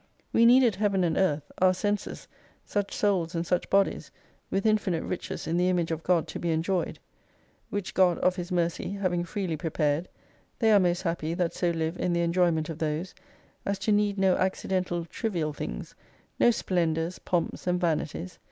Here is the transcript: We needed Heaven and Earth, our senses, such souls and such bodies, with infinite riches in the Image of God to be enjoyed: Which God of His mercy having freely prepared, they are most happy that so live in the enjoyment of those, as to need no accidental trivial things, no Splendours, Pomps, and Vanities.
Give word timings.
We 0.33 0.47
needed 0.47 0.77
Heaven 0.77 1.03
and 1.03 1.15
Earth, 1.15 1.51
our 1.59 1.75
senses, 1.75 2.27
such 2.65 2.91
souls 2.91 3.35
and 3.35 3.45
such 3.45 3.69
bodies, 3.69 4.09
with 4.49 4.65
infinite 4.65 5.03
riches 5.03 5.45
in 5.45 5.57
the 5.57 5.69
Image 5.69 5.91
of 5.91 6.01
God 6.01 6.27
to 6.29 6.39
be 6.39 6.49
enjoyed: 6.49 6.97
Which 7.69 7.93
God 7.93 8.17
of 8.17 8.35
His 8.35 8.51
mercy 8.51 8.93
having 8.93 9.23
freely 9.23 9.55
prepared, 9.57 10.09
they 10.57 10.71
are 10.71 10.79
most 10.79 11.03
happy 11.03 11.35
that 11.35 11.53
so 11.53 11.69
live 11.69 11.99
in 11.99 12.13
the 12.13 12.21
enjoyment 12.21 12.67
of 12.67 12.79
those, 12.79 13.13
as 13.63 13.77
to 13.77 13.91
need 13.91 14.17
no 14.17 14.33
accidental 14.37 15.05
trivial 15.05 15.53
things, 15.53 15.93
no 16.39 16.49
Splendours, 16.49 17.19
Pomps, 17.19 17.67
and 17.67 17.79
Vanities. 17.79 18.39